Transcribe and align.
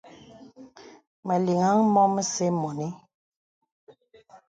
Məlìŋà 1.27 1.69
mɔ̄ŋ 1.93 2.07
məsə 2.15 2.45
mɔ̄nì. 2.61 2.87